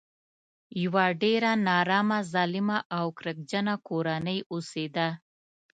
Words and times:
یوه 0.83 1.05
ډېره 1.23 1.51
نارامه 1.67 2.19
ظالمه 2.33 2.77
او 2.97 3.05
کرکجنه 3.19 3.73
کورنۍ 3.87 4.39
اوسېده. 4.51 5.07